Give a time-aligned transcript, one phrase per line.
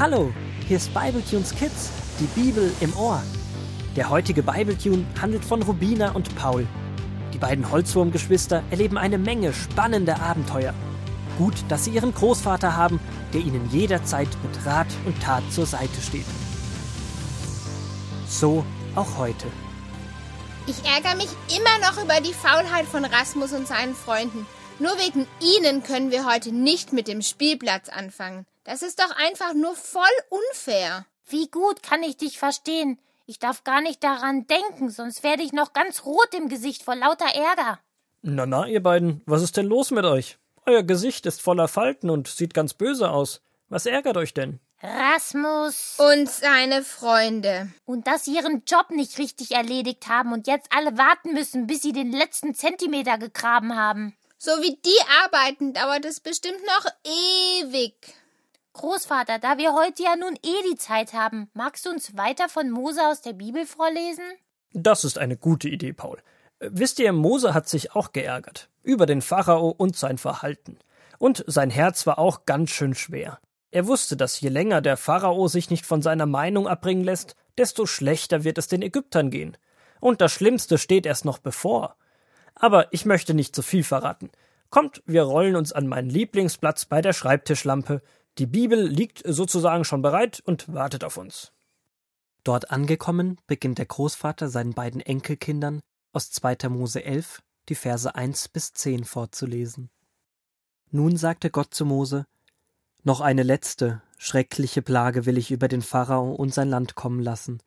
[0.00, 0.32] Hallo,
[0.66, 3.22] hier ist Bibletunes Kids, die Bibel im Ohr.
[3.96, 6.66] Der heutige Bibletune handelt von Rubina und Paul.
[7.34, 10.72] Die beiden Holzwurmgeschwister erleben eine Menge spannender Abenteuer.
[11.36, 12.98] Gut, dass sie ihren Großvater haben,
[13.34, 16.24] der ihnen jederzeit mit Rat und Tat zur Seite steht.
[18.26, 18.64] So
[18.94, 19.48] auch heute.
[20.66, 24.46] Ich ärgere mich immer noch über die Faulheit von Rasmus und seinen Freunden.
[24.78, 25.26] Nur wegen
[25.58, 28.46] ihnen können wir heute nicht mit dem Spielplatz anfangen.
[28.70, 31.04] Das ist doch einfach nur voll unfair.
[31.26, 33.00] Wie gut kann ich dich verstehen?
[33.26, 36.94] Ich darf gar nicht daran denken, sonst werde ich noch ganz rot im Gesicht vor
[36.94, 37.80] lauter Ärger.
[38.22, 40.38] Na na, ihr beiden, was ist denn los mit euch?
[40.66, 43.40] Euer Gesicht ist voller Falten und sieht ganz böse aus.
[43.70, 44.60] Was ärgert euch denn?
[44.80, 45.96] Rasmus.
[45.98, 47.72] Und seine Freunde.
[47.86, 51.82] Und dass sie ihren Job nicht richtig erledigt haben und jetzt alle warten müssen, bis
[51.82, 54.16] sie den letzten Zentimeter gegraben haben.
[54.38, 58.14] So wie die arbeiten, dauert es bestimmt noch ewig.
[58.72, 62.70] Großvater, da wir heute ja nun eh die Zeit haben, magst du uns weiter von
[62.70, 64.24] Mose aus der Bibel vorlesen?
[64.72, 66.18] Das ist eine gute Idee, Paul.
[66.60, 70.78] Wisst ihr, Mose hat sich auch geärgert über den Pharao und sein Verhalten.
[71.18, 73.40] Und sein Herz war auch ganz schön schwer.
[73.70, 77.86] Er wusste, dass je länger der Pharao sich nicht von seiner Meinung abbringen lässt, desto
[77.86, 79.56] schlechter wird es den Ägyptern gehen.
[80.00, 81.96] Und das Schlimmste steht erst noch bevor.
[82.54, 84.30] Aber ich möchte nicht zu viel verraten.
[84.70, 88.02] Kommt, wir rollen uns an meinen Lieblingsplatz bei der Schreibtischlampe.
[88.38, 91.52] Die Bibel liegt sozusagen schon bereit und wartet auf uns.
[92.44, 95.80] Dort angekommen, beginnt der Großvater seinen beiden Enkelkindern
[96.12, 96.68] aus 2.
[96.68, 99.90] Mose 11 die Verse 1 bis 10 vorzulesen.
[100.90, 102.26] Nun sagte Gott zu Mose:
[103.04, 107.62] Noch eine letzte, schreckliche Plage will ich über den Pharao und sein Land kommen lassen.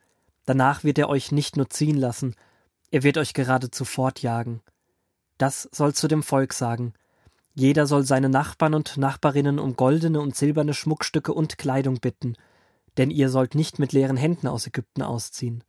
[0.45, 2.35] Danach wird er euch nicht nur ziehen lassen,
[2.91, 4.61] er wird euch geradezu fortjagen.
[5.37, 6.93] Das soll zu dem Volk sagen.
[7.55, 12.35] Jeder soll seine Nachbarn und Nachbarinnen um goldene und silberne Schmuckstücke und Kleidung bitten,
[12.97, 15.63] denn ihr sollt nicht mit leeren Händen aus Ägypten ausziehen.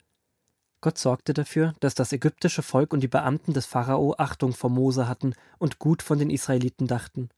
[0.80, 5.08] Gott sorgte dafür, dass das ägyptische Volk und die Beamten des Pharao Achtung vor Mose
[5.08, 7.30] hatten und gut von den Israeliten dachten.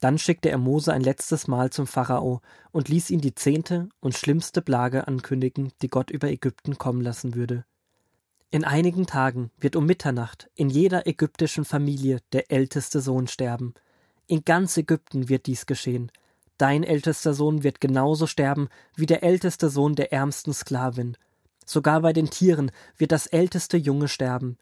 [0.00, 2.42] Dann schickte er Mose ein letztes Mal zum Pharao
[2.72, 7.34] und ließ ihn die zehnte und schlimmste Plage ankündigen, die Gott über Ägypten kommen lassen
[7.34, 7.64] würde.
[8.50, 13.74] In einigen Tagen wird um Mitternacht in jeder ägyptischen Familie der älteste Sohn sterben.
[14.26, 16.10] In ganz Ägypten wird dies geschehen.
[16.58, 21.16] Dein ältester Sohn wird genauso sterben wie der älteste Sohn der ärmsten Sklavin,
[21.66, 24.56] Sogar bei den Tieren wird das älteste Junge sterben.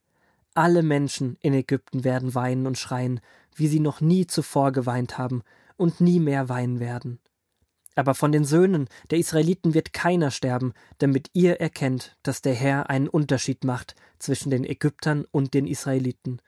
[0.54, 3.20] Alle Menschen in Ägypten werden weinen und schreien,
[3.54, 5.42] wie sie noch nie zuvor geweint haben
[5.76, 7.20] und nie mehr weinen werden.
[7.94, 12.90] Aber von den Söhnen der Israeliten wird keiner sterben, damit ihr erkennt, dass der Herr
[12.90, 16.40] einen Unterschied macht zwischen den Ägyptern und den Israeliten.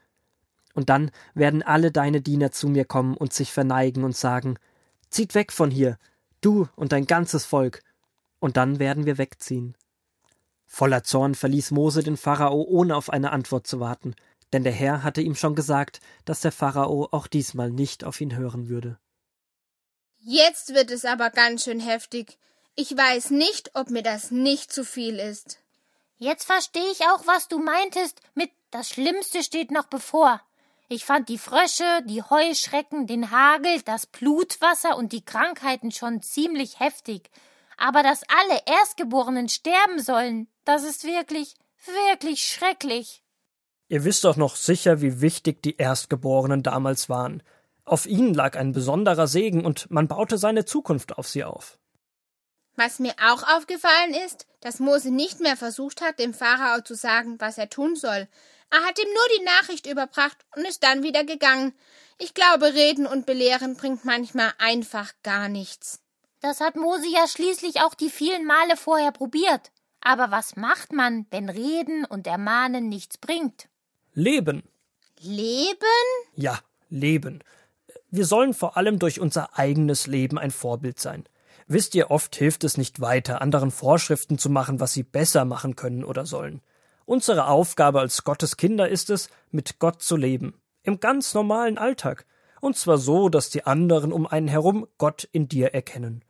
[0.74, 4.58] Und dann werden alle deine Diener zu mir kommen und sich verneigen und sagen,
[5.08, 5.98] Zieht weg von hier,
[6.40, 7.82] du und dein ganzes Volk.
[8.38, 9.76] Und dann werden wir wegziehen.
[10.66, 14.14] Voller Zorn verließ Mose den Pharao, ohne auf eine Antwort zu warten,
[14.52, 18.36] denn der Herr hatte ihm schon gesagt, dass der Pharao auch diesmal nicht auf ihn
[18.36, 18.98] hören würde.
[20.28, 22.36] Jetzt wird es aber ganz schön heftig.
[22.74, 25.60] Ich weiß nicht, ob mir das nicht zu viel ist.
[26.18, 30.40] Jetzt verstehe ich auch, was du meintest mit das Schlimmste steht noch bevor.
[30.88, 36.80] Ich fand die Frösche, die Heuschrecken, den Hagel, das Blutwasser und die Krankheiten schon ziemlich
[36.80, 37.30] heftig.
[37.76, 41.54] Aber dass alle Erstgeborenen sterben sollen, das ist wirklich,
[41.84, 43.22] wirklich schrecklich.
[43.86, 47.44] Ihr wisst doch noch sicher, wie wichtig die Erstgeborenen damals waren.
[47.86, 51.78] Auf ihnen lag ein besonderer Segen und man baute seine Zukunft auf sie auf.
[52.74, 57.36] Was mir auch aufgefallen ist, dass Mose nicht mehr versucht hat, dem Pharao zu sagen,
[57.38, 58.28] was er tun soll.
[58.70, 61.72] Er hat ihm nur die Nachricht überbracht und ist dann wieder gegangen.
[62.18, 66.00] Ich glaube, reden und belehren bringt manchmal einfach gar nichts.
[66.40, 69.70] Das hat Mose ja schließlich auch die vielen Male vorher probiert.
[70.00, 73.68] Aber was macht man, wenn Reden und Ermahnen nichts bringt?
[74.12, 74.64] Leben.
[75.20, 75.76] Leben?
[76.34, 76.58] Ja,
[76.90, 77.42] leben.
[78.10, 81.24] Wir sollen vor allem durch unser eigenes Leben ein Vorbild sein.
[81.66, 85.74] Wisst ihr, oft hilft es nicht weiter, anderen Vorschriften zu machen, was sie besser machen
[85.74, 86.62] können oder sollen.
[87.04, 92.26] Unsere Aufgabe als Gottes Kinder ist es, mit Gott zu leben, im ganz normalen Alltag,
[92.60, 96.24] und zwar so, dass die anderen um einen herum Gott in dir erkennen.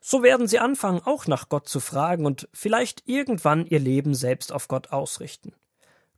[0.00, 4.52] So werden sie anfangen, auch nach Gott zu fragen und vielleicht irgendwann ihr Leben selbst
[4.52, 5.52] auf Gott ausrichten.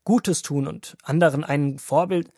[0.05, 2.31] Gutes tun und anderen ein Vorbild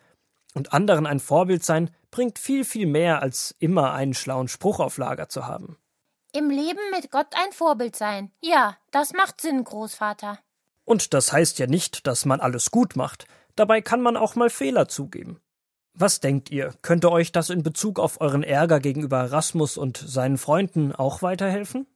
[0.55, 4.97] und anderen ein Vorbild sein, bringt viel, viel mehr, als immer einen schlauen Spruch auf
[4.97, 5.77] Lager zu haben.
[6.31, 8.31] Im Leben mit Gott ein Vorbild sein.
[8.41, 10.39] Ja, das macht Sinn, Großvater.
[10.83, 13.25] Und das heißt ja nicht, dass man alles gut macht.
[13.55, 15.39] Dabei kann man auch mal Fehler zugeben.
[15.93, 16.73] Was denkt ihr?
[16.81, 21.87] Könnte euch das in Bezug auf euren Ärger gegenüber Erasmus und seinen Freunden auch weiterhelfen?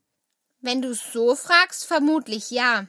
[0.62, 2.88] Wenn du so fragst, vermutlich ja.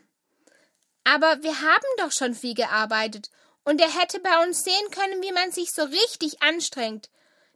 [1.03, 3.31] Aber wir haben doch schon viel gearbeitet,
[3.65, 7.11] und er hätte bei uns sehen können, wie man sich so richtig anstrengt.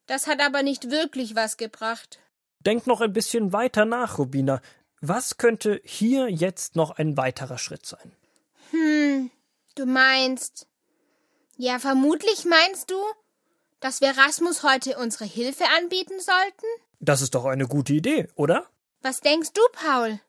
[0.07, 2.19] Das hat aber nicht wirklich was gebracht.
[2.61, 4.61] Denk noch ein bisschen weiter nach, Rubina.
[5.01, 8.17] Was könnte hier jetzt noch ein weiterer Schritt sein?
[8.71, 9.31] Hm,
[9.75, 10.67] du meinst.
[11.57, 12.97] Ja, vermutlich meinst du,
[13.81, 16.67] dass wir Rasmus heute unsere Hilfe anbieten sollten?
[17.01, 18.67] Das ist doch eine gute Idee, oder?
[19.03, 20.21] Was denkst du, Paul?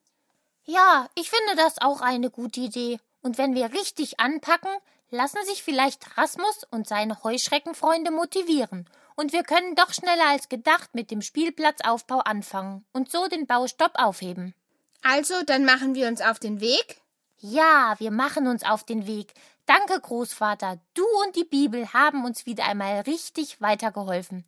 [0.66, 3.00] Ja, ich finde das auch eine gute Idee.
[3.22, 4.72] Und wenn wir richtig anpacken,
[5.16, 8.88] lassen sich vielleicht Rasmus und seine Heuschreckenfreunde motivieren.
[9.16, 13.94] Und wir können doch schneller als gedacht mit dem Spielplatzaufbau anfangen und so den Baustopp
[13.96, 14.54] aufheben.
[15.02, 17.02] Also, dann machen wir uns auf den Weg?
[17.38, 19.34] Ja, wir machen uns auf den Weg.
[19.66, 20.80] Danke, Großvater.
[20.94, 24.46] Du und die Bibel haben uns wieder einmal richtig weitergeholfen.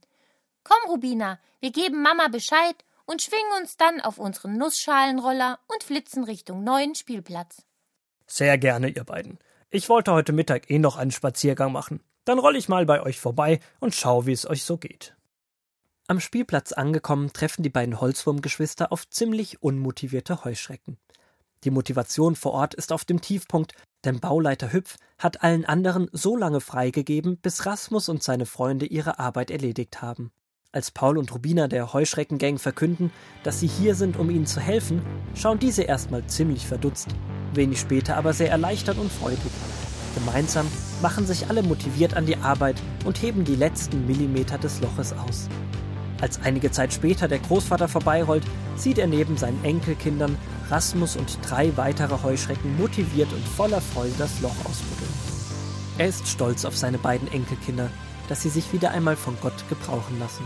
[0.63, 2.75] Komm, Rubina, wir geben Mama Bescheid
[3.05, 7.63] und schwingen uns dann auf unseren Nussschalenroller und flitzen Richtung neuen Spielplatz.
[8.27, 9.39] Sehr gerne, ihr beiden.
[9.69, 11.99] Ich wollte heute Mittag eh noch einen Spaziergang machen.
[12.23, 15.13] Dann roll ich mal bei euch vorbei und schau, wie es euch so geht.
[16.07, 20.97] Am Spielplatz angekommen, treffen die beiden Holzwurmgeschwister auf ziemlich unmotivierte Heuschrecken.
[21.65, 23.73] Die Motivation vor Ort ist auf dem Tiefpunkt,
[24.05, 29.19] denn Bauleiter Hüpf hat allen anderen so lange freigegeben, bis Rasmus und seine Freunde ihre
[29.19, 30.31] Arbeit erledigt haben.
[30.71, 33.11] Als Paul und Rubina der Heuschreckengang verkünden,
[33.43, 35.01] dass sie hier sind, um ihnen zu helfen,
[35.35, 37.09] schauen diese erstmal ziemlich verdutzt,
[37.57, 39.51] wenig später aber sehr erleichtert und freudig.
[40.15, 40.65] Gemeinsam
[41.01, 45.49] machen sich alle motiviert an die Arbeit und heben die letzten Millimeter des Loches aus.
[46.21, 48.43] Als einige Zeit später der Großvater vorbeirollt,
[48.75, 50.37] sieht er neben seinen Enkelkindern
[50.69, 55.11] Rasmus und drei weitere Heuschrecken motiviert und voller Freude das Loch ausbuddeln.
[55.97, 57.89] Er ist stolz auf seine beiden Enkelkinder,
[58.27, 60.43] dass sie sich wieder einmal von Gott gebrauchen lassen.